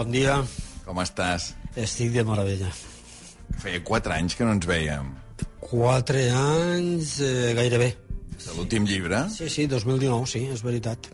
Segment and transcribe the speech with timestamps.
[0.00, 0.38] Bon dia.
[0.86, 1.50] Com estàs?
[1.76, 2.70] Estic de meravella.
[3.60, 5.10] Feia quatre anys que no ens veiem.
[5.60, 7.90] Quatre anys, eh, gairebé.
[8.40, 9.26] De l'últim llibre?
[9.28, 11.10] Sí, sí, 2019, sí, és veritat.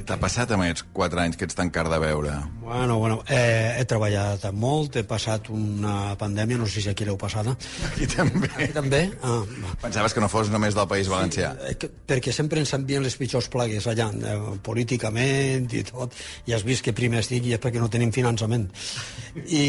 [0.00, 2.32] Què t'ha passat amb aquests quatre anys que ets tan car de veure?
[2.62, 7.18] Bueno, bueno, eh, he treballat molt, he passat una pandèmia, no sé si aquí l'heu
[7.20, 7.52] passada.
[7.90, 8.48] Aquí també.
[8.54, 9.00] Aquí també?
[9.20, 9.42] Ah.
[9.82, 11.50] Pensaves que no fos només del País Valencià?
[11.68, 16.54] Eh, que- perquè sempre ens envien les pitjors plagues allà, eh, políticament i tot, i
[16.56, 18.70] has vist que primer estic i és perquè no tenim finançament.
[19.44, 19.66] I,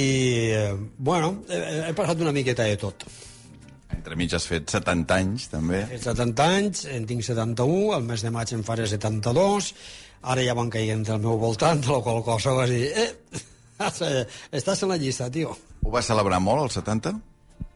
[0.56, 3.04] eh, bueno, he, he passat una miqueta de tot.
[3.96, 5.84] Entremig has fet 70 anys, també.
[5.92, 9.72] He 70 anys, en tinc 71, el mes de maig en faré 72,
[10.22, 14.86] ara ja van caient del meu voltant, de la qual cosa vas dir, eh, estàs
[14.86, 15.58] en la llista, tio.
[15.82, 17.18] Ho vas celebrar molt, els 70?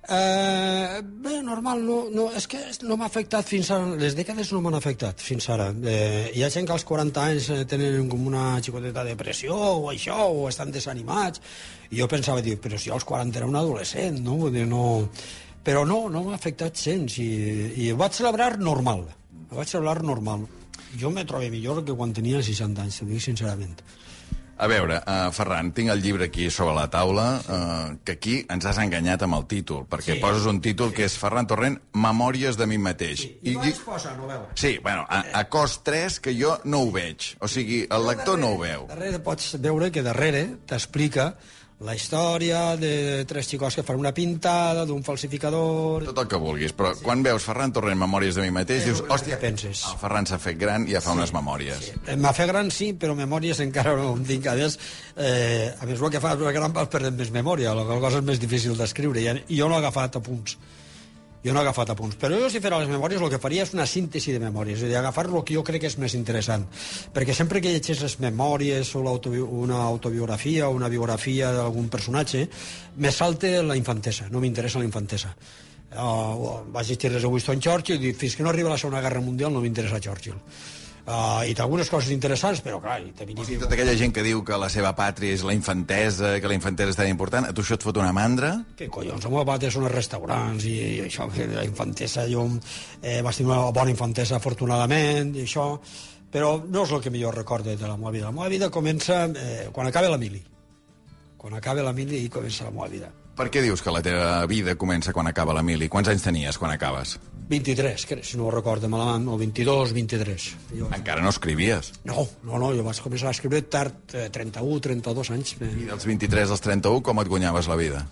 [0.08, 4.60] Eh, bé, normal, no, no, és que no m'ha afectat fins ara, les dècades no
[4.62, 5.72] m'han afectat fins ara.
[5.74, 9.56] Eh, hi ha gent que als 40 anys eh, tenen com una xicoteta de depressió
[9.56, 11.42] o això, o estan desanimats,
[11.90, 14.38] i jo pensava, dic, però si als 40 era un adolescent, no?
[14.46, 14.86] Vull dir, no...
[15.66, 17.28] Però no, no m'ha afectat gens, i,
[17.82, 19.08] i ho vaig celebrar normal,
[19.50, 20.46] ho vaig celebrar normal.
[20.96, 23.80] Jo me trobo millor que quan tenia 60 anys, t'ho dic sincerament.
[24.56, 28.64] A veure, uh, Ferran, tinc el llibre aquí sobre la taula, uh, que aquí ens
[28.70, 30.22] has enganyat amb el títol, perquè Sí.
[30.22, 33.26] poses un títol que és Ferran Torrent, Memòries de mi mateix.
[33.26, 34.54] I, I vaig posar novel·la.
[34.56, 37.34] Sí, bueno, a, a cos 3 que jo no ho veig.
[37.44, 38.88] O sigui, el lector no ho veu.
[38.94, 41.34] Darrere pots veure que darrere t'explica
[41.84, 46.06] la història de tres xicos que fan una pintada, d'un falsificador...
[46.08, 49.40] Tot el que vulguis, però quan veus Ferran Torrent, Memòries de mi mateix, dius, hòstia,
[49.42, 49.84] penses?
[49.92, 51.92] el Ferran s'ha fet gran i ja fa unes memòries.
[52.08, 54.48] Eh, M'ha fet gran, sí, però memòries encara no en tinc.
[54.48, 54.80] A més,
[55.18, 58.40] eh, a més el que fa gran vas perdent més memòria, la cosa és més
[58.40, 59.20] difícil d'escriure.
[59.20, 60.56] I, jo no he agafat apunts.
[61.46, 62.18] Jo no he agafat apunts.
[62.18, 64.88] Però jo, si fera les memòries, el que faria és una síntesi de memòries, és
[64.88, 66.66] a dir, agafar el que jo crec que és més interessant.
[67.14, 72.48] Perquè sempre que llegeix les memòries o l'autobi- una autobiografia o una biografia d'algun personatge,
[72.98, 75.36] me salte la infantesa, no m'interessa la infantesa.
[75.96, 79.22] Uh, vaig llegir les de Winston Churchill i fins que no arriba la Segona Guerra
[79.22, 80.36] Mundial no m'interessa Churchill.
[81.06, 84.24] Uh, I té algunes coses interessants, però clar, i te I tota aquella gent que
[84.26, 87.54] diu que la seva pàtria és la infantesa, que la infantesa és tan important, a
[87.54, 88.56] tu això et fot una mandra?
[88.80, 92.48] Què collons, la meva pàtria són els restaurants i, i això, la infantesa, jo
[93.04, 95.68] eh, vaig tenir una bona infantesa afortunadament, i això,
[96.34, 98.32] però no és el que millor recorde de la meva vida.
[98.32, 100.42] La meva vida comença eh, quan acaba la mili.
[101.38, 103.14] Quan acaba la mili i comença la meva vida.
[103.36, 105.90] Per què dius que la teva vida comença quan acaba la mili?
[105.92, 107.18] Quants anys tenies quan acabes?
[107.50, 110.46] 23, crec, si no ho recordo malament, o 22, 23.
[110.72, 110.88] Jo...
[110.96, 111.92] Encara no escrivies.
[112.08, 115.52] No, no, no, jo vaig començar a escriure tard, eh, 31, 32 anys.
[115.60, 118.06] I Eh, dels 23 als 31, com et guanyaves la vida?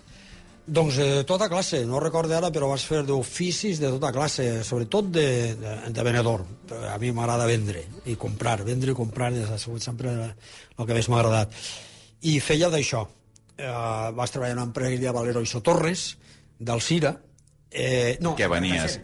[0.66, 5.10] Doncs de tota classe, no recordo ara, però vaig fer d'oficis de tota classe, sobretot
[5.12, 5.26] de,
[5.56, 6.44] de, de venedor.
[6.92, 11.08] A mi m'agrada vendre i comprar, vendre i comprar ha sigut sempre el que més
[11.08, 11.52] m'ha agradat.
[12.28, 13.06] I feia d'això.
[13.56, 16.16] Eh, vaig treballar en una empresa que es deia Valero i Sotorres,
[16.58, 17.14] del Cira.
[17.70, 19.00] Eh, no, Què venies?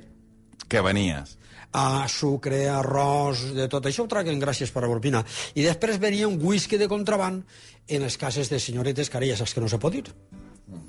[0.71, 1.37] Què venies?
[1.73, 5.21] a sucre, arròs, de tot això ho traguen gràcies per Aborpina.
[5.55, 7.45] I després venia un whisky de contraband
[7.87, 10.03] en les cases de senyoretes que ara ja saps que no se pot dir.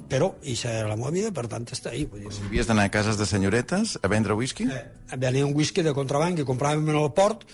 [0.10, 2.08] Però, i era la meva vida, per tant, està ahí.
[2.10, 4.66] Vull dir, Havies d'anar a cases de senyoretes a vendre whisky?
[4.74, 7.46] eh, venia un whisky de contraband que compràvem en el port,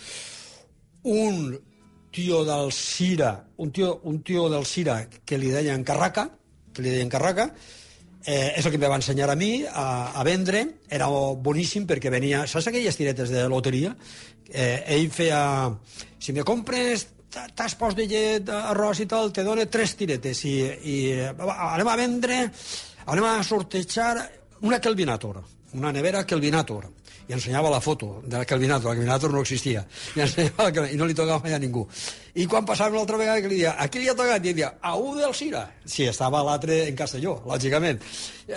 [1.04, 1.60] un
[2.12, 6.30] tio del Cira, un tio, un tio del Cira que li deien Carraca,
[6.74, 7.50] que li deien Carraca,
[8.26, 12.12] eh, és el que em va ensenyar a mi a, a vendre, era boníssim perquè
[12.14, 13.94] venia, saps aquelles tiretes de loteria?
[14.48, 15.42] Eh, ell feia,
[16.20, 17.08] si me compres
[17.56, 20.56] tas pots de llet, arròs i tal, te dona tres tiretes i,
[20.90, 20.98] i
[21.28, 22.40] anem a vendre,
[23.06, 24.16] anem a sortejar
[24.66, 25.42] una Kelvinator,
[25.78, 26.88] una nevera Kelvinator
[27.28, 29.84] i ensenyava la foto de la Kelvinator, la Kelvinator no existia,
[30.16, 31.84] i, ensenyava i no li tocava mai a ningú.
[32.40, 34.46] I quan passàvem l'altra vegada que li dia, a qui li ha tocat?
[34.46, 35.66] I dia, a un del Cira.
[35.84, 38.00] Sí, estava l'altre en Castelló, lògicament.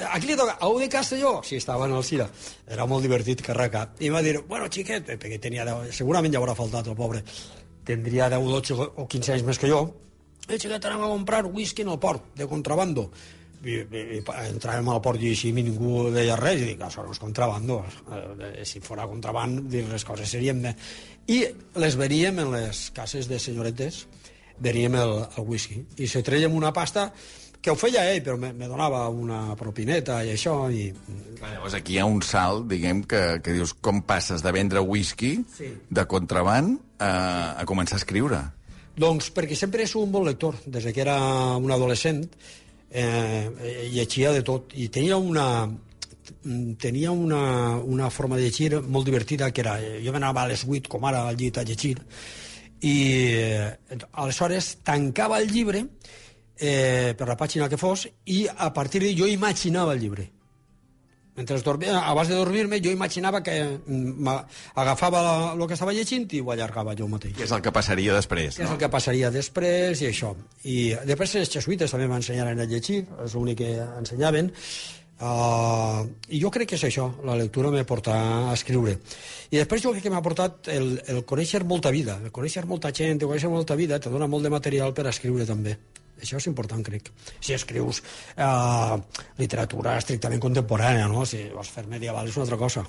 [0.06, 0.58] A qui li toca?
[0.60, 1.40] A un de Castelló?
[1.46, 2.28] Sí, estava en el Cira.
[2.68, 3.88] Era molt divertit, Carraca.
[3.98, 7.24] I va dir, bueno, xiquet, perquè tenia 10, segurament ja haurà faltat el pobre,
[7.88, 9.82] tindria 10, 12 o 15 anys més que jo,
[10.46, 13.10] eh, xiquet, anem a comprar whisky en el port, de contrabando.
[13.64, 17.12] I, i, i entràvem al port i i ningú deia res, i dic, això no
[17.12, 20.62] és contrabando, eh, si fora contraband, dir, les coses serien...
[20.64, 20.74] De...
[21.30, 21.44] I
[21.78, 24.06] les veníem en les cases de senyoretes,
[24.58, 27.10] veníem el, el whisky, i se treiem una pasta
[27.60, 30.86] que ho feia ell, però me, me donava una propineta i això, i...
[31.36, 34.80] Clar, Llavors aquí hi ha un salt, diguem, que, que dius com passes de vendre
[34.80, 35.68] whisky Sí.
[35.90, 38.40] de contraband a, a començar a escriure.
[39.00, 41.18] Doncs perquè sempre he sigut un bon lector, des que era
[41.60, 42.24] un adolescent,
[42.90, 45.68] eh, llegia de tot, i tenia una,
[46.78, 50.90] tenia una, una forma de llegir molt divertida, que era, jo m'anava a les 8,
[50.90, 51.98] com ara, al llit a llegir,
[52.80, 52.96] I
[53.36, 55.82] eh, aleshores tancava el llibre
[56.56, 60.30] eh, per la pàgina que fos i a partir d'ahí jo imaginava el llibre.
[61.40, 64.32] Mentre dormia, abans de dormir-me, jo imaginava que mm,
[64.82, 65.20] agafava
[65.54, 67.32] el que estava llegint i ho allargava jo mateix.
[67.38, 68.66] Què és el que passaria després, no?
[68.66, 70.34] és el que passaria després i això.
[70.68, 70.74] I
[71.08, 73.70] després els jesuïtes també m'ensenyaren a llegir, és l'únic que
[74.02, 74.52] ensenyaven.
[75.20, 78.98] Uh, I jo crec que és això, la lectura m'ha portat a escriure.
[79.48, 82.92] I després jo crec que m'ha portat el, el conèixer molta vida, el conèixer molta
[82.92, 85.78] gent, el conèixer molta vida, te dona molt de material per a escriure també.
[86.20, 87.10] Això és important, crec.
[87.40, 88.02] Si escrius
[88.36, 88.96] uh,
[89.40, 91.26] literatura estrictament contemporània, no?
[91.26, 92.86] Si vols fer medieval és una altra cosa.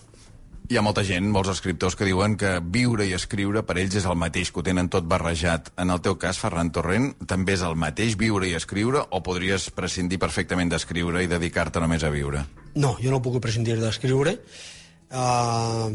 [0.72, 4.06] Hi ha molta gent, molts escriptors, que diuen que viure i escriure per ells és
[4.08, 5.74] el mateix, que ho tenen tot barrejat.
[5.84, 9.68] En el teu cas, Ferran Torrent, també és el mateix viure i escriure o podries
[9.76, 12.46] prescindir perfectament d'escriure i dedicar-te només a viure?
[12.80, 14.38] No, jo no puc prescindir d'escriure.
[15.12, 15.92] Uh,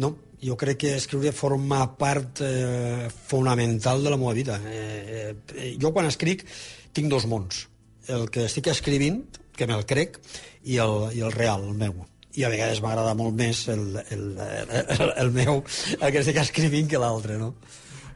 [0.00, 4.60] no, jo crec que escriure forma part eh, fonamental de la meva vida.
[4.64, 6.46] Eh, eh, jo quan escric
[6.94, 7.66] tinc dos mons.
[8.08, 9.24] El que estic escrivint,
[9.58, 10.20] que me'l crec,
[10.64, 12.06] i el, i el real, el meu
[12.38, 15.62] i a vegades m'agrada molt més el, el, el, el meu,
[16.02, 17.54] el que estic escrivint, que l'altre, no?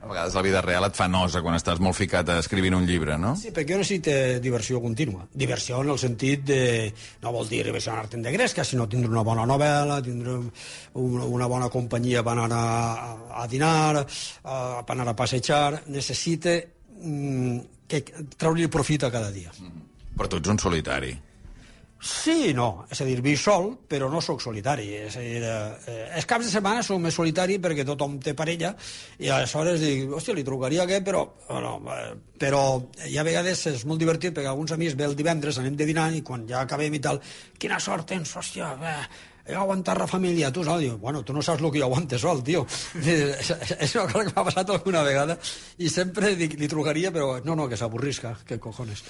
[0.03, 2.87] A vegades la vida real et fa nosa quan estàs molt ficat a escrivint un
[2.89, 3.37] llibre, no?
[3.39, 5.29] Sí, perquè jo necessito diversió contínua.
[5.31, 6.63] Diversió en el sentit de...
[7.23, 10.41] No vol dir diversionar-te'n de gresca, sinó tindre una bona novel·la, tindre
[10.99, 13.13] una, bona companyia per anar a,
[13.45, 15.85] a dinar, a, per anar a passejar...
[15.93, 16.57] Necessita
[16.99, 18.03] mm, que,
[18.35, 19.55] treure-li profit a cada dia.
[19.63, 19.87] Mm.
[20.19, 21.15] Però tu ets un solitari.
[22.03, 22.85] Sí i no.
[22.91, 24.89] És a dir, visc sol, però no sóc solitari.
[25.07, 28.73] És a dir, eh, els caps de setmana sóc més solitari perquè tothom té parella
[29.23, 31.23] i aleshores dic, hòstia, li trucaria aquest, però...
[31.47, 32.13] Bueno, eh,
[32.43, 32.63] però
[33.07, 36.09] hi ha vegades és molt divertit perquè alguns amics ve el divendres, anem de dinar
[36.11, 37.21] i quan ja acabem i tal,
[37.55, 39.05] quina sort tens, hòstia, eh,
[39.47, 40.83] he aguantat la família, tu, saps?
[40.85, 42.62] Diu, bueno, tu no saps el que jo aguante sol, tio.
[43.03, 45.37] és una cosa que m'ha passat alguna vegada
[45.83, 49.03] i sempre dic, li trucaria, però no, no, que s'avorrisca, que cojones.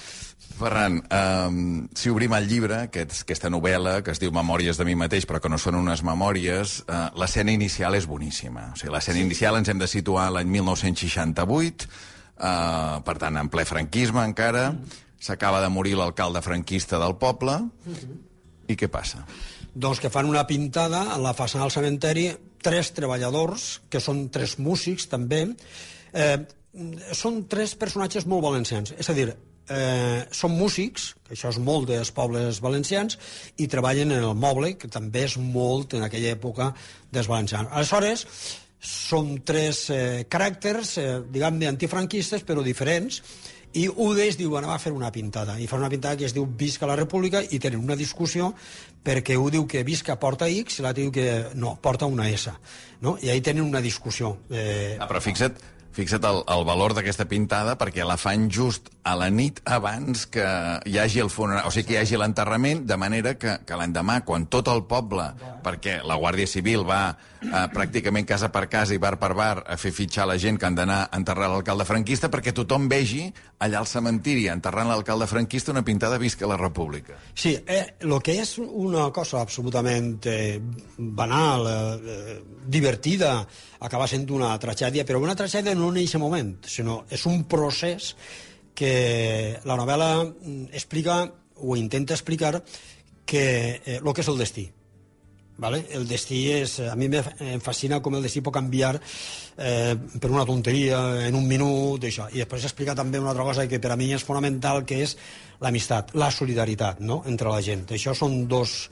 [0.57, 4.97] Ferran, um, si obrim el llibre, aquest, aquesta novel·la que es diu Memòries de mi
[4.99, 8.71] mateix, però que no són unes memòries, uh, l'escena inicial és boníssima.
[8.73, 11.89] O sigui, l'escena inicial ens hem de situar l'any 1968,
[12.41, 14.71] uh, per tant, en ple franquisme encara,
[15.23, 17.61] s'acaba de morir l'alcalde franquista del poble,
[18.69, 19.25] i què passa?
[19.75, 22.27] doncs que fan una pintada a la façana del cementeri,
[22.63, 25.47] tres treballadors, que són tres músics també,
[26.13, 26.39] eh,
[27.17, 28.93] són tres personatges molt valencians.
[28.99, 29.35] És a dir,
[29.69, 33.19] eh, són músics, que això és molt dels pobles valencians,
[33.57, 36.75] i treballen en el moble, que també és molt en aquella època
[37.11, 37.69] dels valencians.
[37.71, 38.27] Aleshores,
[38.79, 43.23] són tres eh, caràcters, eh, diguem-ne, antifranquistes, però diferents,
[43.79, 46.35] i un d'ells diu, anava a fer una pintada, i fa una pintada que es
[46.37, 48.53] diu Visca la República, i tenen una discussió
[49.03, 51.29] perquè un diu que Visca porta X i l'altre diu que
[51.59, 52.53] no, porta una S.
[53.03, 53.17] No?
[53.23, 54.37] I ahí tenen una discussió.
[54.51, 54.97] Eh...
[54.99, 55.57] Ah, però fixa't,
[55.93, 60.45] Fixa't el, el valor d'aquesta pintada perquè la fan just a la nit abans que
[60.89, 64.21] hi hagi el funeral, o sigui que hi hagi l'enterrament, de manera que, que l'endemà,
[64.25, 65.27] quan tot el poble,
[65.65, 69.77] perquè la Guàrdia Civil va eh, pràcticament casa per casa i bar per bar a
[69.81, 73.27] fer fitxar la gent que han d'anar a enterrar l'alcalde franquista perquè tothom vegi
[73.63, 77.19] allà al cementiri enterrant l'alcalde franquista una pintada visca la República.
[77.35, 80.61] Sí, eh, lo que és una cosa absolutament eh,
[80.97, 83.43] banal, eh, divertida,
[83.83, 88.13] acaba sent una tragèdia, però una tragèdia no en aquest moment, sinó és un procés
[88.75, 91.25] que la novel·la mm, explica
[91.63, 92.63] o intenta explicar
[93.27, 94.71] que eh, el que és el destí.
[95.63, 95.85] Vale?
[95.95, 96.79] El destí és...
[96.91, 101.47] A mi em fascina com el destí pot canviar eh, per una tonteria en un
[101.47, 102.27] minut, això.
[102.33, 105.15] I després explica també una altra cosa que per a mi és fonamental, que és
[105.63, 107.23] l'amistat, la solidaritat no?
[107.31, 107.85] entre la gent.
[107.95, 108.89] Això són dos,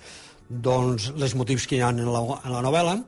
[0.51, 2.99] doncs, les motius que hi ha en la, en la novel·la.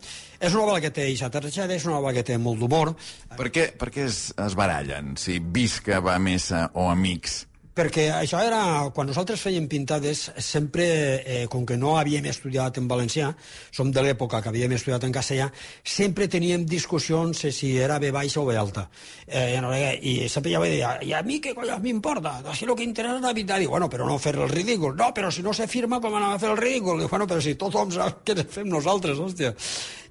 [0.43, 2.91] És una novel·la que té aquesta tragèdia, és una novel·la que té molt d'humor.
[3.39, 5.15] Per què, per què es, es barallen?
[5.23, 7.45] Si visca va a missa o amics?
[7.75, 8.61] Perquè això era,
[8.95, 10.85] quan nosaltres fèiem pintades, sempre,
[11.25, 13.31] eh, com que no havíem estudiat en valencià,
[13.71, 15.49] som de l'època que havíem estudiat en castellà,
[15.83, 18.88] sempre teníem discussions si era B baixa o B alta.
[19.26, 19.57] Eh,
[20.02, 22.41] I sempre ja vaig dir, i a mi què collons m'importa?
[22.55, 23.61] Si el que interessa és pintar.
[23.62, 24.95] I, bueno, però no fer el ridícul.
[24.97, 27.00] No, però si no se firma, com anem a fer el ridícul?
[27.00, 29.55] I, bueno, però si tothom sap què fem nosaltres, hòstia.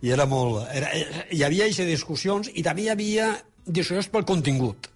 [0.01, 0.65] I era molt...
[0.73, 3.31] Era, eh, hi havia aquestes discussions i també hi havia
[3.65, 4.89] discussions pel contingut.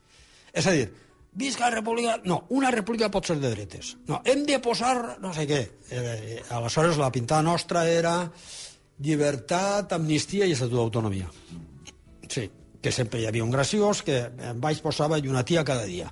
[0.55, 0.87] És a dir,
[1.35, 2.19] visca la república...
[2.25, 3.95] No, una república pot ser de dretes.
[4.07, 5.61] No, hem de posar no sé què.
[5.91, 8.17] Eh, aleshores la pintada nostra era
[9.03, 11.27] llibertat, amnistia i estatut d'autonomia.
[12.31, 12.47] Sí,
[12.81, 16.11] que sempre hi havia un graciós que em vaig posava i una tia cada dia.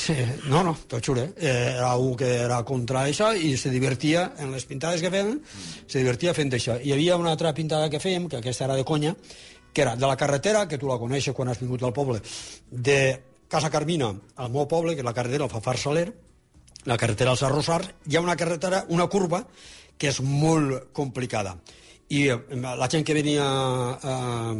[0.00, 0.14] Sí,
[0.48, 1.30] no, no, t'ho jure.
[1.36, 5.38] Eh, era un que era contra això i se divertia en les pintades que fèiem,
[5.86, 6.76] se divertia fent això.
[6.82, 9.14] Hi havia una altra pintada que fèiem, que aquesta era de conya,
[9.72, 12.20] que era de la carretera, que tu la coneixes quan has vingut al poble,
[12.70, 13.00] de
[13.50, 16.06] Casa Carmina al meu poble, que és la carretera el Fafar Saler,
[16.86, 19.42] la carretera als Arrossars, hi ha una carretera, una curva,
[19.98, 21.56] que és molt complicada.
[22.10, 23.44] I eh, la gent que venia
[23.98, 24.54] eh,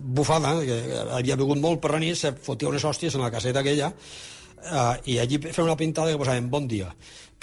[0.00, 0.78] bufada, que
[1.18, 3.90] havia begut molt per la nit, se fotia unes hòsties en la caseta aquella,
[4.62, 6.92] eh, i allí feia una pintada que posaven bon dia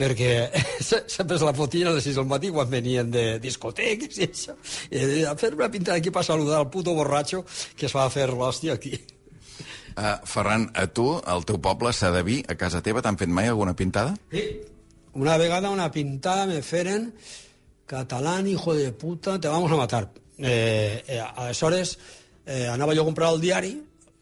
[0.01, 0.49] perquè
[1.15, 4.55] sempre se la fotien a les 6 del matí quan venien de discoteques i això.
[4.89, 7.43] I a fer una pintada aquí per saludar al puto borratxo
[7.75, 8.95] que es va fer l'hòstia aquí.
[9.91, 13.75] Uh, Ferran, a tu, al teu poble, Sadaví, a casa teva, t'han fet mai alguna
[13.75, 14.15] pintada?
[14.31, 14.61] Sí.
[15.13, 17.11] Una vegada una pintada me feren
[17.85, 20.11] catalán, hijo de puta, te vamos a matar.
[20.37, 21.99] Eh, eh, aleshores,
[22.45, 23.73] eh, anava jo a comprar el diari,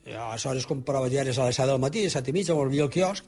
[0.06, 2.90] eh, aleshores comprava diaris a les 7 del matí, a 7 i mitja, volvia al
[2.90, 3.26] quiosc,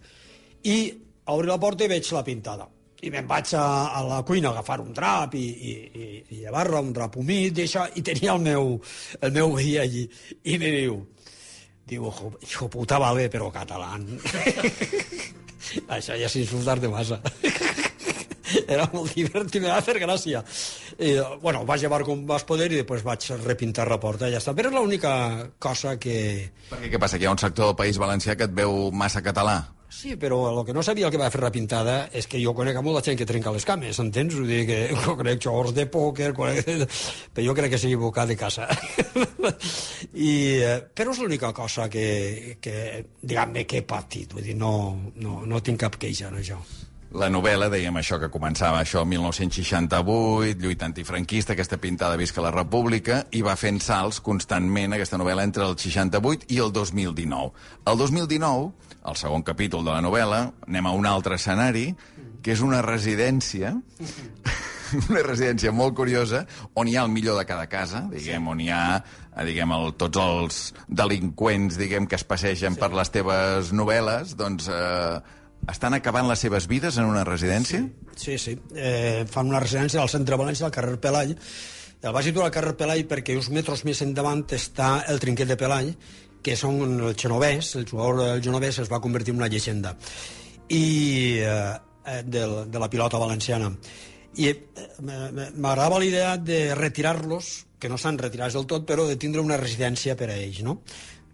[0.64, 0.78] i
[1.26, 2.68] a obrir la porta i veig la pintada.
[3.02, 3.66] I me'n vaig a,
[3.98, 7.58] a la cuina a agafar un drap i, i, i, i llevar-la, un drap humit,
[7.58, 8.76] i, això, i tenia el meu,
[9.22, 10.08] el meu veí allí.
[10.44, 11.00] I me diu,
[11.88, 12.08] diu,
[12.42, 13.96] hijo, puta, vale, però català.
[15.96, 17.22] això ja és insultar-te massa.
[18.68, 20.42] Era molt divertit, me va fer gràcia.
[21.00, 24.42] I, bueno, vaig llevar com vas poder i després vaig repintar la porta i ja
[24.42, 24.56] està.
[24.58, 25.14] Però és l'única
[25.60, 26.18] cosa que...
[26.72, 29.24] Perquè què passa, que hi ha un sector del País Valencià que et veu massa
[29.24, 29.62] català?
[29.92, 32.54] Sí, però el que no sabia el que va fer la pintada és que jo
[32.56, 34.38] conec a molta gent que trenca les cames, entens?
[34.40, 34.78] Vull dir que
[35.20, 36.64] conec jugadors de pòquer, conec...
[37.36, 38.70] però jo crec que s'ha equivocat de casa.
[40.30, 40.32] I,
[40.64, 42.78] eh, però és l'única cosa que, que
[43.20, 44.32] diguem-ne, que he patit.
[44.32, 44.72] Vull dir, no,
[45.20, 46.62] no, no tinc cap queixa en això.
[47.12, 53.26] La novel·la, dèiem això, que començava això 1968, lluita antifranquista, aquesta pintada Visca la República,
[53.36, 57.52] i va fent salts constantment, aquesta novel·la, entre el 68 i el 2019.
[57.92, 60.40] El 2019, el segon capítol de la novel·la,
[60.70, 61.90] anem a un altre escenari,
[62.42, 63.74] que és una residència,
[65.10, 66.46] una residència molt curiosa,
[66.80, 69.92] on hi ha el millor de cada casa, diguem, on hi ha eh, diguem, el,
[70.00, 72.80] tots els delinqüents diguem, que es passegen sí.
[72.80, 75.40] per les teves novel·les, doncs eh,
[75.70, 77.84] estan acabant les seves vides en una residència?
[78.16, 78.58] Sí, sí.
[78.76, 81.36] Eh, fan una residència al centre de València, al carrer Pelall.
[82.02, 85.58] El vaig situar al carrer Pelall perquè uns metres més endavant està el trinquet de
[85.60, 85.94] Pelall,
[86.42, 89.96] que són el Genovès, el jugador del Genovès es va convertir en una llegenda
[90.72, 91.76] i eh,
[92.26, 93.70] de, de la pilota valenciana.
[94.40, 97.52] I eh, m'agradava la idea de retirar-los,
[97.82, 100.80] que no s'han retirat del tot, però de tindre una residència per a ells, no?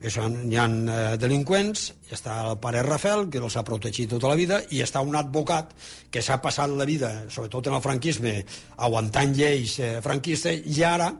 [0.01, 4.11] Que són, hi ha eh, delinqüents, hi està el pare Rafael, que els ha protegit
[4.13, 5.73] tota la vida, i està un advocat
[6.13, 8.35] que s'ha passat la vida, sobretot en el franquisme,
[8.77, 11.11] aguantant lleis eh, franquistes, i ara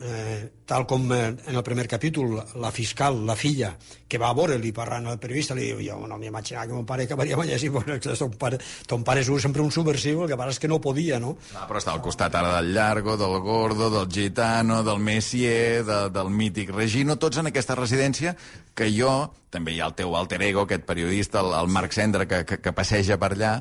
[0.00, 3.74] eh, tal com eh, en el primer capítol la fiscal, la filla,
[4.08, 7.06] que va a veure-li parlant al periodista, li diu, jo no m'imaginava que mon pare
[7.06, 8.58] acabaria amb allà, bueno, ton pare,
[8.88, 11.36] ton pare és sempre un subversiu, el que passa és que no podia, no?
[11.54, 16.00] Ah, però està al costat ara del Llargo, del Gordo, del Gitano, del Messier, de,
[16.10, 18.34] del mític Regino, tots en aquesta residència
[18.74, 19.14] que jo,
[19.54, 22.58] també hi ha el teu alter ego, aquest periodista, el, el Marc Cendra, que, que,
[22.58, 23.54] que passeja per allà,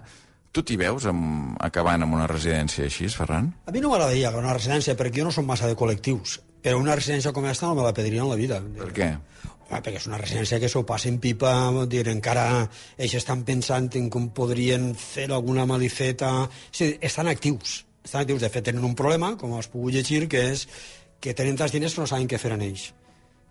[0.54, 3.48] Tu t'hi veus amb, acabant en una residència així, Ferran?
[3.66, 6.36] A mi no m'agradaria una residència perquè jo no som massa de col·lectius.
[6.64, 8.60] Però una residència com aquesta no me la pediria en la vida.
[8.78, 9.10] Per què?
[9.48, 11.56] Home, perquè és una residència que s'ho passa en pipa,
[11.90, 12.46] dir, encara
[13.02, 16.32] ells estan pensant en com podrien fer alguna malifeta...
[16.70, 17.80] Sí, estan actius.
[18.06, 18.46] Estan actius.
[18.46, 20.68] De fet, tenen un problema, com has pogut llegir, que és
[21.18, 22.92] que tenen tants diners que no saben què fer en ells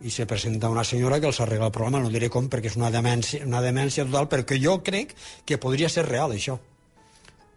[0.02, 2.78] i se presenta una senyora que els arregla el problema, no diré com perquè és
[2.78, 5.14] una demència, una demència total, perquè jo crec
[5.46, 6.58] que podria ser real, això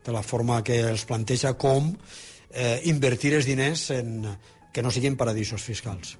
[0.05, 1.91] de la forma que els planteja com
[2.51, 4.21] eh, invertir els diners en,
[4.71, 6.17] que no siguin paradisos fiscals.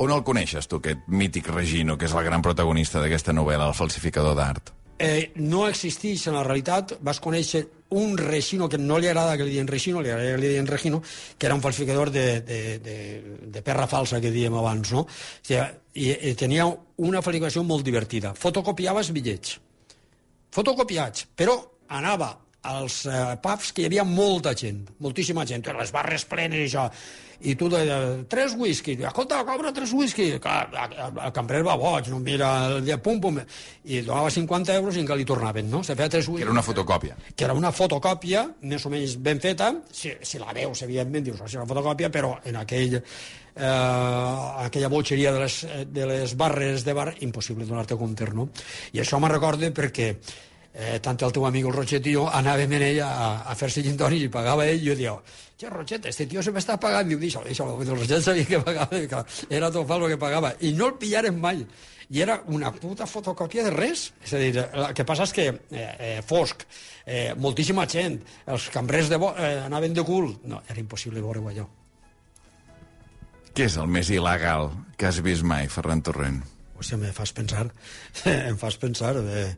[0.00, 3.76] On el coneixes, tu, aquest mític Regino, que és el gran protagonista d'aquesta novel·la, el
[3.76, 4.72] falsificador d'art?
[5.00, 6.94] Eh, no existeix en la realitat.
[7.04, 7.62] Vas conèixer
[7.96, 10.68] un Regino que no li agrada que li diguin Regino, li agrada que li diguin
[10.68, 11.00] Regino,
[11.36, 12.96] que era un falsificador de, de, de,
[13.44, 15.04] de perra falsa, que diem abans, no?
[15.04, 15.64] O sigui,
[16.00, 16.68] i, i tenia
[17.00, 18.34] una falsificació molt divertida.
[18.36, 19.58] Fotocopiaves bitllets.
[20.52, 21.56] Fotocopiats, però
[21.88, 26.68] anava als eh, pubs que hi havia molta gent, moltíssima gent, les barres plenes i
[26.68, 26.88] això,
[27.40, 27.80] i tu de,
[28.28, 33.20] tres whisky, escolta, cobra tres whisky, el cambrer va boig, no mira, el dia, pum,
[33.20, 33.38] pum,
[33.88, 35.80] i donava 50 euros i encara li tornaven, no?
[35.86, 36.42] Se feia tres whisky.
[36.42, 37.16] Que era una fotocòpia.
[37.32, 41.40] Que era una fotocòpia, més o menys ben feta, si, si la veus, evidentment, dius,
[41.46, 43.72] és una fotocòpia, però en aquell, eh,
[44.66, 48.50] aquella botxeria de les, de les barres de bar, impossible donar-te compte, no?
[48.92, 50.12] I això me recorda perquè
[50.74, 53.12] eh, tant el teu amic el Roget i jo anàvem en ell a,
[53.50, 55.20] a fer-se gintònic i pagava ell, i jo diu,
[55.58, 59.00] che, Roget, este tio se m'està pagant, diu, deixa-lo, deixa-lo, el Roget sabia que pagava,
[59.10, 59.24] que
[59.56, 61.64] era tot el que pagava, i no el pillaren mai,
[62.10, 65.48] i era una puta fotocòpia de res, és a dir, el que passa és que
[65.50, 66.64] eh, eh, fosc,
[67.06, 68.18] eh, moltíssima gent,
[68.50, 71.66] els cambrers de bo, eh, anaven de cul, no, era impossible veure-ho allò.
[73.54, 76.40] Què és el més il·legal que has vist mai, Ferran Torrent?
[76.78, 77.68] Hòstia, me fas pensar,
[78.30, 79.16] em fas pensar...
[79.20, 79.50] Eh,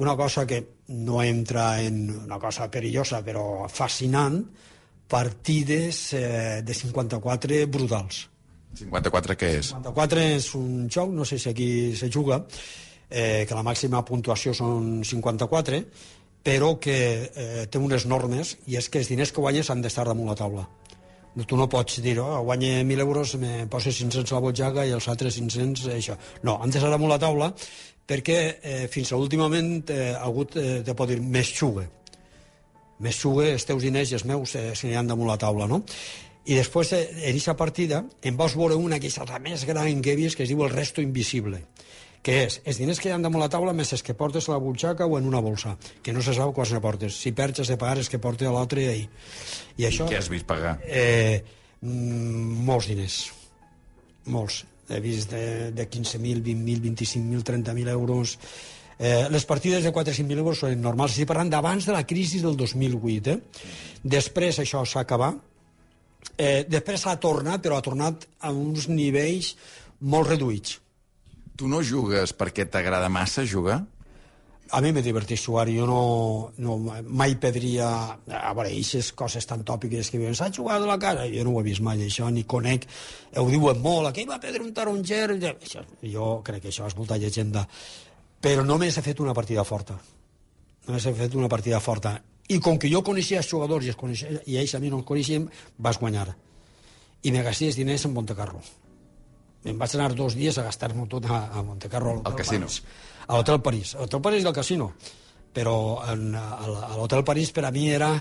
[0.00, 4.40] una cosa que no entra en una cosa perillosa, però fascinant,
[5.10, 8.22] partides eh, de 54 brutals.
[8.80, 9.72] 54 què és?
[9.74, 12.40] 54 és un joc, no sé si aquí se juga,
[13.10, 15.82] eh, que la màxima puntuació són 54,
[16.46, 16.96] però que
[17.28, 20.38] eh, té unes normes, i és que els diners que guanyes han d'estar damunt la
[20.38, 20.64] taula.
[21.46, 24.96] Tu no pots dir, oh, guanye 1.000 euros, me poso 500 a la botxaca i
[24.96, 26.16] els altres 500, això.
[26.42, 27.52] No, han d'estar damunt la taula
[28.10, 31.86] perquè eh, fins a l'últimament eh, ha hagut eh, de poder més xugue.
[33.00, 35.84] Més xugue, els teus diners i els meus eh, se n'hi damunt la taula, no?
[36.50, 40.02] I després, eh, en aquesta partida, em vas veure una que és la més gran
[40.02, 41.62] que he vist, que es diu el resto invisible
[42.22, 44.52] que és els diners que hi ha damunt la taula més els que portes a
[44.52, 47.16] la butxaca o en una bolsa, que no se sap quants ne portes.
[47.16, 49.06] Si perds, has de pagar els que porta a l'altre i,
[49.80, 50.04] i això...
[50.04, 50.74] I què has vist pagar?
[50.84, 51.40] Eh,
[51.80, 53.22] mm, molts diners.
[54.28, 54.64] Molts.
[54.90, 58.36] He vist de, de 15.000, 20.000, 25.000, 30.000 euros...
[59.00, 61.14] Eh, les partides de 4 5.000 euros són normals.
[61.14, 63.32] Estic parlant d'abans de la crisi del 2008.
[63.32, 63.70] Eh?
[64.04, 65.38] Després això s'ha acabat.
[66.36, 69.54] Eh, després s'ha tornat, però ha tornat a uns nivells
[70.00, 70.76] molt reduïts
[71.60, 73.82] Tu no jugues perquè t'agrada massa jugar?
[74.70, 76.00] A mi me diverteix jugar, jo no,
[76.62, 76.76] no
[77.10, 77.88] mai pedria...
[78.14, 81.56] A veure, aquestes coses tan tòpiques que diuen s'ha jugat a la cara, jo no
[81.56, 82.86] ho he vist mai, això, ni conec,
[83.34, 85.24] ho diuen molt, aquell va perdre un taronger...
[85.50, 87.66] Això, jo crec que això és molta llegenda.
[88.40, 89.98] Però només he fet una partida forta.
[90.86, 92.14] Només he fet una partida forta.
[92.50, 95.02] I com que jo coneixia els jugadors i, els coneixia, i ells a mi no
[95.02, 96.30] els coneixíem, vas guanyar.
[97.22, 98.62] I me diners en Montecarlo.
[99.64, 102.68] Em vaig anar dos dies a gastar-m'ho tot a, a Montecarlo, al casino.
[102.68, 102.82] París.
[103.26, 103.94] A l'Hotel París.
[103.94, 104.92] A l'Hotel París del casino.
[105.52, 105.74] Però
[106.08, 108.14] en, a, l'Hotel París per a mi era...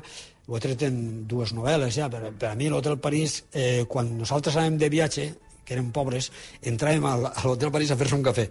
[0.50, 4.08] Ho he tret en dues novel·les ja, però per a mi l'Hotel París, eh, quan
[4.18, 5.26] nosaltres anàvem de viatge,
[5.62, 6.32] que érem pobres,
[6.66, 8.48] entràvem a, a l'Hotel París a fer-se un cafè.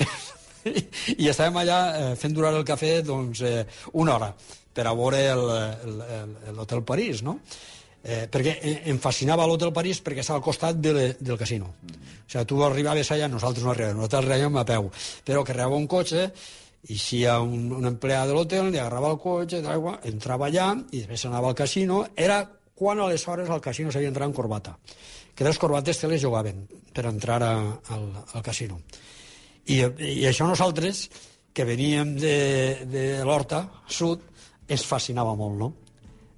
[1.22, 3.66] I estàvem allà eh, fent durar el cafè doncs, eh,
[4.00, 4.30] una hora
[4.72, 5.20] per a veure
[6.56, 7.36] l'Hotel París, no?
[8.02, 8.56] Eh, perquè
[8.90, 11.74] em fascinava l'Hotel París perquè estava al costat de le, del casino.
[11.82, 12.08] Mm.
[12.22, 14.90] O sigui, tu arribaves allà, nosaltres no arribàvem, nosaltres arribàvem a peu,
[15.26, 16.30] però que arribava un cotxe,
[16.90, 20.48] i si hi ha un, un empleat de l'hotel, li agarrava el cotxe, d'aigua, entrava
[20.48, 22.42] allà, i després anava al casino, era
[22.74, 24.74] quan aleshores al casino s'havia entrat en corbata,
[25.34, 27.52] que les corbates te les jugaven per entrar a,
[27.94, 28.80] al, al casino.
[29.70, 31.06] I, I això nosaltres,
[31.52, 32.36] que veníem de,
[32.88, 34.24] de l'Horta Sud,
[34.72, 35.70] ens fascinava molt, no?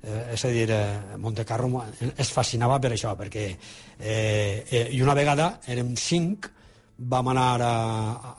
[0.04, 1.82] Eh, és a dir, eh, Montecarlo
[2.16, 6.50] es fascinava per això, perquè eh, eh, i una vegada érem cinc,
[6.96, 7.72] vam anar a,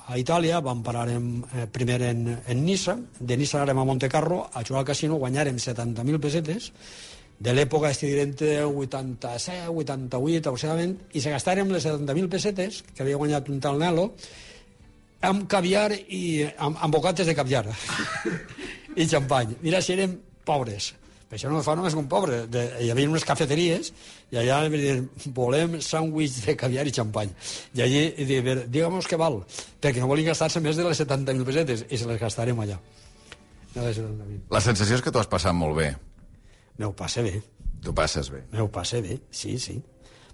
[0.08, 4.46] a Itàlia, vam parar en, eh, primer en, en Nissa, de Nissa anàrem a Montecarlo
[4.54, 6.72] a jugar al casino, guanyarem 70.000 pesetes,
[7.36, 8.36] de l'època, estic dient,
[8.72, 14.12] 87, 88, aproximadament, i se gastàrem les 70.000 pesetes, que havia guanyat un tal Nelo,
[15.26, 17.66] amb caviar i amb, amb bocates de caviar
[19.02, 19.58] i xampany.
[19.66, 20.94] Mira si érem pobres
[21.34, 22.44] això no ho fa només un pobre.
[22.52, 23.92] De, hi havia unes cafeteries
[24.32, 24.98] i allà dir,
[25.34, 27.32] volem sàndwich de caviar i xampany.
[27.74, 28.04] I allí,
[28.70, 29.42] digue'm què val,
[29.82, 32.78] perquè no volien gastar-se més de les 70.000 pesetes i se les gastarem allà.
[33.76, 33.90] No,
[34.54, 35.90] La sensació és que t'ho has passat molt bé.
[36.80, 37.42] M'ho passa bé.
[37.84, 38.46] T'ho passes bé.
[38.54, 39.76] M'ho passa bé, sí, sí.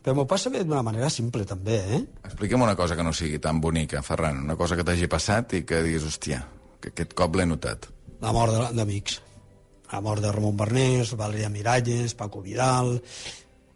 [0.02, 2.04] Però m'ho passa bé d'una manera simple, també, eh?
[2.26, 4.44] Explica'm una cosa que no sigui tan bonica, Ferran.
[4.46, 6.44] Una cosa que t'hagi passat i que diguis, hòstia,
[6.82, 7.90] que aquest cop l'he notat.
[8.22, 9.20] La mort d'amics
[9.92, 13.02] la mort de Ramon Bernés, Valeria Miralles, Paco Vidal,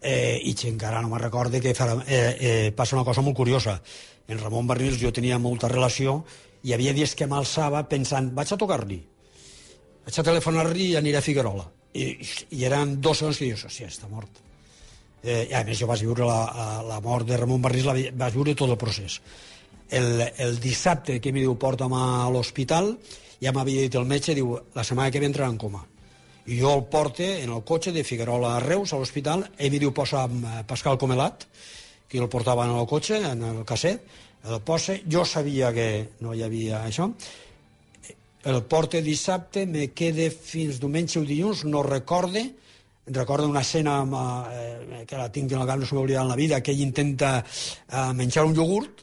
[0.02, 3.36] eh, i que encara no me recorde que farà, eh, eh, passa una cosa molt
[3.36, 3.82] curiosa.
[4.28, 6.24] En Ramon Bernés jo tenia molta relació
[6.64, 9.00] i havia dies que m'alçava pensant, vaig a tocar-li,
[10.06, 11.66] vaig a telefonar-li i aniré a Figuerola.
[11.96, 12.06] I,
[12.52, 14.42] i eren dos segons que dius, hòstia, està mort.
[15.24, 18.56] Eh, a més jo vaig viure la, la mort de Ramon Bernés, la, vaig viure
[18.56, 19.20] tot el procés.
[19.90, 22.94] El, el dissabte que m'hi diu porta'm a l'hospital,
[23.42, 25.84] ja m'havia dit el metge, diu, la setmana que ve entrarà en coma
[26.46, 29.80] i jo el porte en el cotxe de Figuerola a Reus, a l'hospital, ell mi
[29.82, 31.48] diu posa eh, Pascal Comelat,
[32.08, 34.06] que el portava en el cotxe, en el casset,
[34.46, 35.88] el posa, jo sabia que
[36.22, 37.10] no hi havia això,
[38.46, 42.46] el porte dissabte, me quede fins diumenge o dilluns, no recorde,
[43.08, 44.04] recordo una escena
[44.54, 47.40] eh, que la tinc en la cap, no s'ho en la vida, que ell intenta
[47.42, 49.02] eh, menjar un iogurt,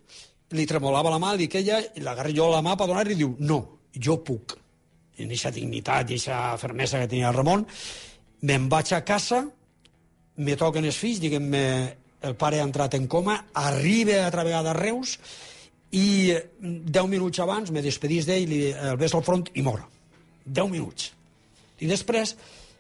[0.55, 3.35] li tremolava la mà, li queia, i l'agarro jo la mà per donar-li i diu,
[3.41, 3.65] no,
[3.99, 4.62] jo puc
[5.19, 7.67] en aquesta dignitat i aquesta fermesa que tenia el Ramon,
[8.49, 9.43] me'n vaig a casa,
[10.43, 11.65] me toquen els fills, diguem-me,
[12.23, 15.19] el pare ha entrat en coma, arriba altra vegada a Reus
[15.93, 19.83] i deu minuts abans me despedís d'ell, el ves al front i mor.
[20.45, 21.11] Deu minuts.
[21.83, 22.37] I després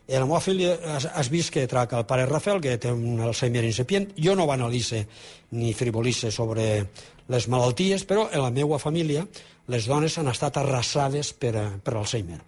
[0.09, 3.21] I la meva filla has, has vist que traca el pare Rafael, que té un
[3.23, 4.11] Alzheimer incipient.
[4.19, 5.05] Jo no banalitze
[5.57, 6.67] ni frivolice sobre
[7.31, 9.23] les malalties, però en la meva família
[9.69, 12.41] les dones han estat arrasades per, per Alzheimer.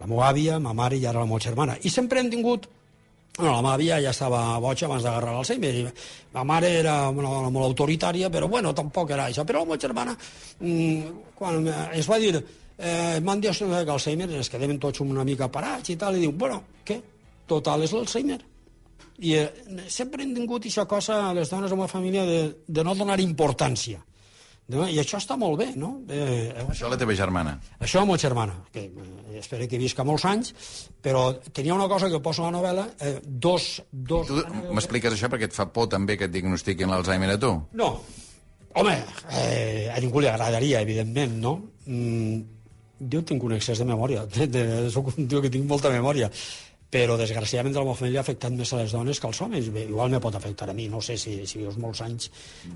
[0.00, 1.76] La meva àvia, ma mare i ara la meva germana.
[1.82, 2.70] I sempre hem tingut
[3.36, 5.90] Bueno, la meva àvia ja estava boja abans d'agarrar l'Alzheimer.
[6.36, 9.42] Ma mare era una dona molt autoritària, però bueno, tampoc era això.
[9.44, 10.14] Però la meva germana,
[10.60, 11.66] mmm, quan
[11.98, 16.14] es va dir eh, m'han diagnosticat Alzheimer, ens quedem tots una mica parats i tal,
[16.14, 17.00] i diu, bueno, què?
[17.50, 18.38] Total és l'Alzheimer.
[19.18, 19.48] I eh,
[19.90, 23.98] sempre hem tingut aquesta cosa les dones de la família de, de no donar importància.
[24.64, 25.90] I això està molt bé, no?
[26.08, 27.58] Eh, això la teva germana.
[27.84, 30.54] Això la meva germana, que eh, espero que visca molts anys,
[31.04, 33.82] però tenia una cosa que poso a la novel·la, eh, dos...
[33.92, 34.40] dos tu
[34.72, 37.52] m'expliques això perquè et fa por també que et diagnostiquin l'Alzheimer a tu?
[37.76, 37.90] No.
[38.80, 38.96] Home,
[39.36, 41.58] eh, a ningú li agradaria, evidentment, no?
[41.84, 42.40] Mm,
[43.12, 46.32] jo tinc un excés de memòria, de, de, soc un tio que tinc molta memòria,
[46.94, 49.70] però desgraciadament la meva família ha afectat més a les dones que als homes.
[49.74, 52.30] Bé, igual me pot afectar a mi, no sé si, si vius molts anys,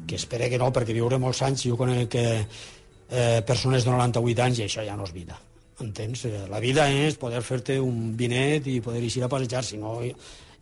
[0.09, 4.43] que espero que no, perquè viure molts anys, jo conec que eh, persones de 98
[4.43, 5.39] anys i això ja no és vida.
[5.85, 6.25] Entens?
[6.27, 10.01] Eh, la vida és poder fer-te un vinet i poder eixir a passejar, si no,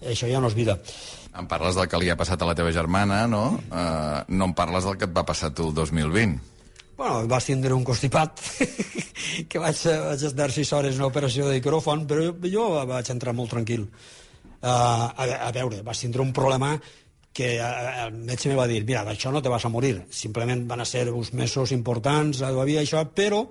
[0.05, 0.77] això ja no és vida.
[1.37, 3.47] Em parles del que li ha passat a la teva germana, no?
[3.71, 6.56] Uh, no em parles del que et va passar tu el 2020.
[6.97, 8.41] Bueno, vas tindre un constipat,
[9.51, 13.35] que vaig, vaig estar sis hores en una operació de micròfon, però jo, vaig entrar
[13.37, 13.85] molt tranquil.
[14.57, 16.73] Uh, a, a veure, vas tindre un problema
[17.37, 20.65] que uh, el metge me va dir, mira, d'això no te vas a morir, simplement
[20.71, 23.43] van a ser uns mesos importants, havia això, però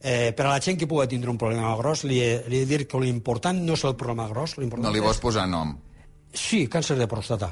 [0.00, 2.68] eh, per a la gent que pugui tindre un problema gros, li he, li he
[2.68, 5.74] de dir que l'important no és el problema gros, No li vols posar nom?
[6.32, 7.50] Sí, càncer de prostata.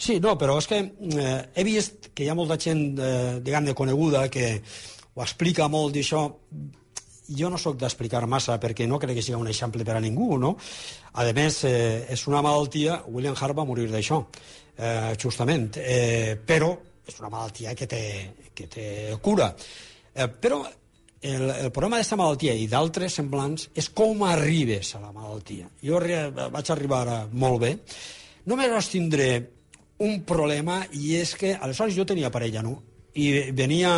[0.00, 3.74] Sí, no, però és que eh, he vist que hi ha molta gent, eh, diguem-ne,
[3.76, 4.54] coneguda que
[5.12, 6.22] ho explica molt d'això.
[7.30, 10.38] Jo no sóc d'explicar massa perquè no crec que sigui un exemple per a ningú,
[10.40, 10.54] no?
[11.12, 14.22] A més, eh, és una malaltia, William Hart va morir d'això,
[14.78, 16.72] eh, justament, eh, però
[17.06, 18.02] és una malaltia que té,
[18.54, 18.88] que té
[19.20, 19.52] cura.
[20.14, 25.12] Eh, però el, el problema d'aquesta malaltia i d'altres semblants és com arribes a la
[25.12, 25.68] malaltia.
[25.84, 27.74] Jo vaig arribar molt bé.
[28.48, 29.32] Només vaig tindre
[30.00, 32.78] un problema i és que aleshores jo tenia parella, no?
[33.14, 33.92] I venia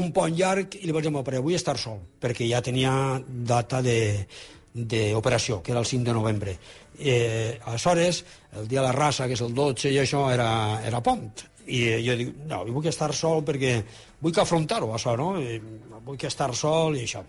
[0.00, 3.82] un pont llarg i li vaig dir a vull estar sol, perquè ja tenia data
[3.82, 4.26] de
[4.72, 6.52] d'operació, que era el 5 de novembre.
[6.96, 11.00] Eh, aleshores, el dia de la raça, que és el 12, i això era, era
[11.02, 11.42] pont.
[11.66, 13.80] I jo dic, no, jo vull estar sol perquè
[14.20, 15.32] vull que afrontar-ho, això, no?
[15.42, 15.58] I
[16.04, 17.24] vull que estar sol i això.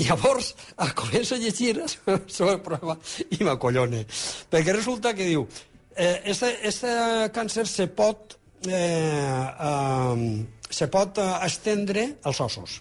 [0.00, 0.54] I llavors
[0.96, 2.96] començo a llegir sobre el problema
[3.28, 4.04] i m'acollone.
[4.50, 5.46] Perquè resulta que diu,
[5.96, 6.92] eh, este, este
[7.34, 12.80] càncer se pot, eh, eh, se pot eh, estendre als ossos.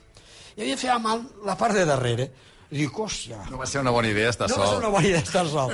[0.56, 2.30] I havia fet mal la part de darrere.
[2.70, 3.40] Dic, hòstia...
[3.50, 4.62] No va ser una bona idea estar no sol.
[4.62, 5.72] No va ser una bona idea estar sol.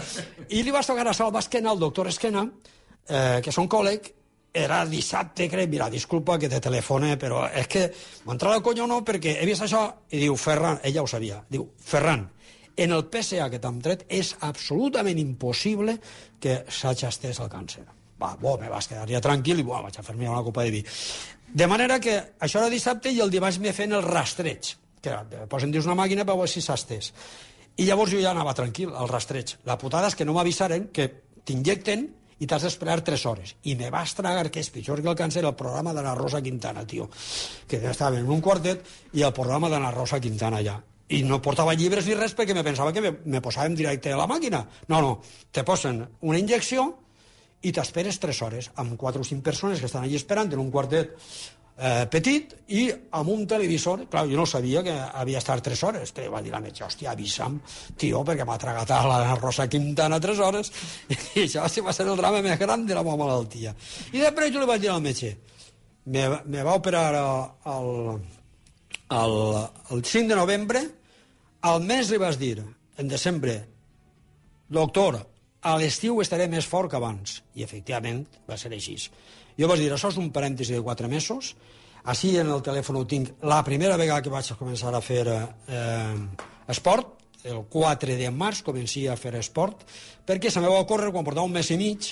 [0.48, 2.46] I li vas tocar a sol, va esquena el doctor Esquena,
[3.10, 4.14] eh, que és un còleg,
[4.56, 7.90] era dissabte, crec, mira, disculpa que te telefone, però és que
[8.24, 9.84] m'entra la conya o no, perquè he vist això,
[10.16, 12.24] i diu, Ferran, ella ho sabia, diu, Ferran,
[12.76, 15.98] en el PSA que t'han tret és absolutament impossible
[16.42, 17.86] que s'hagi estès el càncer.
[18.22, 20.74] Va, bo, me vas quedar ja tranquil i bo, vaig a fer-me una copa de
[20.76, 20.84] vi.
[21.56, 25.16] De manera que això era dissabte i el dimarts me fent el rastreig, que
[25.52, 27.12] posen dins una màquina per veure si s'ha estès.
[27.78, 29.58] I llavors jo ja anava tranquil, al rastreig.
[29.68, 31.10] La putada és que no m'avisaren que
[31.44, 32.08] t'injecten
[32.40, 33.56] i t'has d'esperar 3 hores.
[33.64, 36.42] I me vas tragar, que és pitjor que el càncer, el programa de la Rosa
[36.44, 37.10] Quintana, tio.
[37.68, 38.84] Que estava en un quartet
[39.14, 42.56] i el programa de la Rosa Quintana ja i no portava llibres ni res perquè
[42.58, 44.64] me pensava que me, me posàvem directe a la màquina.
[44.90, 45.18] No, no,
[45.52, 46.88] te posen una injecció
[47.66, 50.72] i t'esperes 3 hores amb 4 o 5 persones que estan allà esperant en un
[50.74, 51.14] quartet
[51.78, 52.88] eh, petit i
[53.18, 54.06] amb un televisor.
[54.10, 57.14] Clar, jo no sabia que havia estat 3 hores, però va dir la metge, hòstia,
[57.14, 57.60] avisa'm,
[57.98, 60.72] tio, perquè m'ha tragat a la Rosa Quintana 3 hores.
[61.36, 63.76] I això va ser el drama més gran de la meva malaltia.
[64.14, 65.36] I després jo li vaig dir al metge,
[66.06, 67.30] me, me va operar el,
[67.74, 68.35] el,
[69.10, 70.82] el 5 de novembre,
[71.62, 72.60] al mes li vas dir,
[72.98, 73.56] en desembre,
[74.70, 75.20] doctor,
[75.66, 77.40] a l'estiu estaré més fort que abans.
[77.56, 78.98] I, efectivament, va ser així.
[79.58, 81.56] Jo vaig dir, això és un parèntesi de quatre mesos,
[82.06, 86.16] així en el telèfon ho tinc la primera vegada que vaig començar a fer eh,
[86.70, 87.16] esport,
[87.46, 89.86] el 4 de març comencia a fer esport,
[90.26, 92.12] perquè se me va ocórrer, quan portava un mes i mig,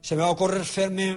[0.00, 1.12] se me va ocórrer fer-me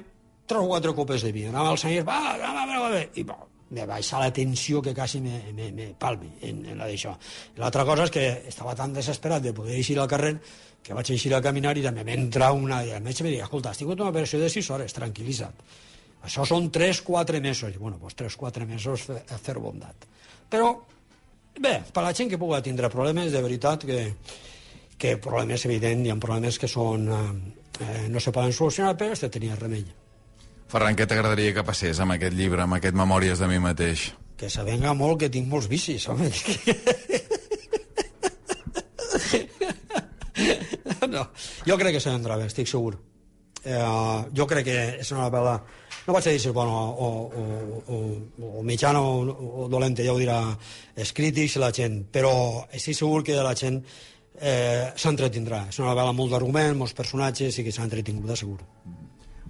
[0.47, 1.47] tres o quatre copes de vi.
[1.47, 3.39] Anava al senyor, va, va, va, va, va, i va,
[3.73, 7.15] me baixa la tensió que quasi me, me, me palmi en, en la d'això.
[7.57, 10.35] L'altra cosa és que estava tan desesperat de poder eixir al carrer
[10.83, 12.81] que vaig eixir a caminar i també m'entra una...
[12.83, 15.63] I el metge me deia, escolta, has tingut una operació de 6 hores, tranquil·litza't.
[16.27, 17.71] Això són 3-4 mesos.
[17.71, 20.07] I, bueno, doncs 3-4 mesos a fer, fer bondat.
[20.51, 20.73] Però,
[21.55, 24.03] bé, per la gent que pugui tindre problemes, de veritat que,
[24.99, 27.25] que problemes, evident, hi ha problemes que són, eh,
[27.79, 29.87] eh, no se poden solucionar, però este tenia remei.
[30.73, 34.17] Ferran, què t'agradaria que passés amb aquest llibre, amb aquest Memòries de mi mateix?
[34.41, 36.33] Que se venga molt que tinc molts vicis, home.
[41.13, 41.29] no,
[41.67, 42.97] jo crec que se vendrà bé, estic segur.
[43.61, 43.77] Eh,
[44.33, 45.53] jo crec que és una novel·la
[46.07, 47.29] no vaig a dir si és bona o, o,
[47.85, 48.17] o,
[48.57, 49.29] o mitjana o,
[49.61, 50.57] o dolenta, ja ho dirà
[50.97, 53.77] els crítics la gent, però estic segur que la gent
[54.41, 55.69] eh, s'entretindrà.
[55.69, 58.57] És una novel·la molt d'argument, molts personatges i que s'ha entretingut, de segur.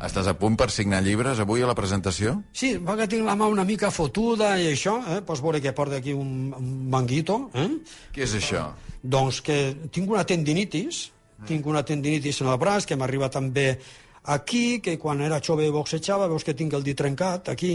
[0.03, 2.35] Estàs a punt per signar llibres avui a la presentació?
[2.51, 5.21] Sí, va que tinc la mà una mica fotuda i això, eh?
[5.23, 7.37] pots veure que porta aquí un, un manguito.
[7.55, 7.69] Eh?
[8.15, 8.65] Què és això?
[8.99, 9.57] Doncs que
[9.95, 11.05] tinc una tendinitis,
[11.47, 13.69] tinc una tendinitis en el braç que m'arriba també
[14.35, 17.73] aquí, que quan era jove boxejava, veus que tinc el dit trencat aquí,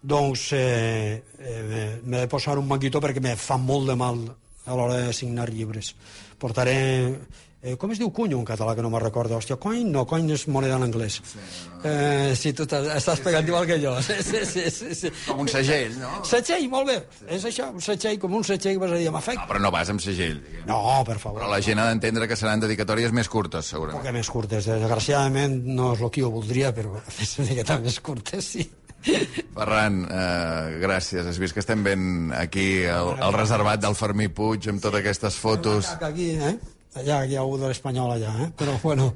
[0.00, 4.24] doncs eh, eh, m'he de posar un manguito perquè me fa molt de mal
[4.64, 5.94] a l'hora de signar llibres.
[6.40, 7.20] Portaré...
[7.62, 9.36] Eh, com es diu cunyo en català, que no me'n recordo?
[9.36, 9.90] Hòstia, coin?
[9.92, 11.18] No, coin és moneda en anglès.
[11.20, 11.80] Sí, no.
[11.84, 13.92] eh, sí tu estàs, estàs pegant igual que jo.
[14.06, 15.10] Sí, sí, sí, sí, sí.
[15.26, 16.22] Com un segell, no?
[16.24, 16.96] Segell, molt bé.
[17.18, 17.26] Sí.
[17.36, 19.44] És això, un segell, com un segell, vas a dir, m'afecta.
[19.44, 20.40] No, però no vas amb segell.
[20.46, 20.64] Diguem.
[20.72, 21.42] No, per favor.
[21.42, 24.00] Però la gent ha d'entendre que seran dedicatòries més curtes, segurament.
[24.00, 24.64] Poc més curtes.
[24.72, 26.96] Desgraciadament no és el que jo voldria, però
[27.28, 28.70] és una miqueta més curtes, sí.
[29.04, 31.28] Ferran, eh, gràcies.
[31.28, 35.36] Has vist que estem ben aquí al, al reservat del Fermí Puig amb totes aquestes
[35.40, 35.92] fotos.
[36.00, 36.56] Aquí, eh?
[36.98, 38.50] Allà hi ha un de l'Espanyol allà, eh?
[38.58, 39.12] Però, bueno...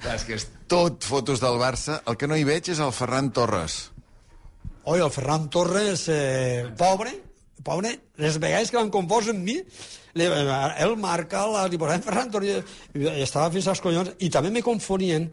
[0.00, 1.98] Clar, és que és tot fotos del Barça.
[2.08, 3.90] El que no hi veig és el Ferran Torres.
[4.88, 7.12] Oi, el Ferran Torres, eh, pobre,
[7.62, 9.58] pobre, les vegades que van confós amb mi,
[10.16, 10.28] li,
[10.80, 14.64] ell marca, la, li posava Ferran Torres, i estava fins als collons, i també me
[14.64, 15.28] confonien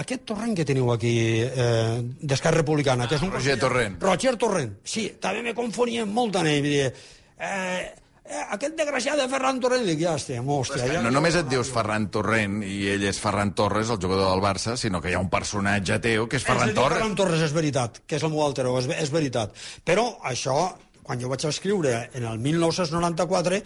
[0.00, 3.34] aquest Torrent que teniu aquí eh, d'Esquerra Republicana, que és un...
[3.34, 3.98] Roger Torrent.
[4.06, 7.82] Roger Torrent, sí, també me confonien molt en ell, eh,
[8.24, 10.86] eh, aquest desgraciat de Ferran Torrent, dic, ja estem, hòstia.
[10.88, 14.44] Ja, no només et dius Ferran Torrent i ell és Ferran Torres, el jugador del
[14.44, 17.00] Barça, sinó que hi ha un personatge teu que és Ferran Torres.
[17.00, 19.56] Ferran Torres és veritat, que és el meu alteró, és, és veritat.
[19.84, 20.56] Però això,
[21.02, 23.62] quan jo vaig escriure en el 1994...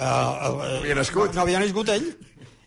[0.00, 1.34] Eh, eh, no havia nascut.
[1.36, 2.06] No havia nascut ell,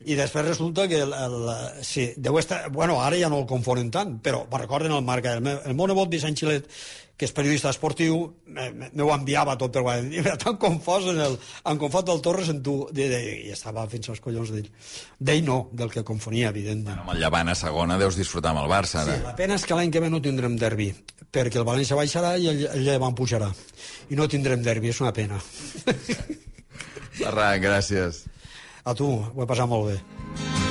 [0.06, 1.38] i després resulta que el, el,
[1.86, 5.38] sí, deu estar, bueno, ara ja no el confonen tant, però me recorden el marca,
[5.38, 6.70] el, meu, el meu nebot Vicent Xilet,
[7.14, 8.18] que és periodista esportiu,
[8.50, 10.24] me, me, me ho enviava tot per guanyar.
[10.24, 11.38] Era tan confós en el,
[11.70, 14.72] en confós del Torres en tu, de, de, i estava fins als collons d'ell.
[15.20, 16.98] D'ell no, del que confonia, evidentment.
[16.98, 19.20] Bueno, amb el Llevant a segona deus disfrutar amb el Barça, ara.
[19.20, 20.90] Sí, la pena és que l'any que ve no tindrem derbi,
[21.30, 23.54] perquè el València baixarà i el, el Llevant pujarà.
[24.10, 25.40] I no tindrem derbi, és una pena.
[27.22, 28.26] Ferran, gràcies.
[28.84, 30.63] A tu, ho he passat molt bé.